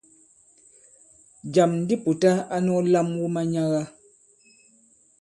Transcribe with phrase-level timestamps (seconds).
[1.53, 3.81] Jàm di Pùta a nɔ̄k lam wu manyaga.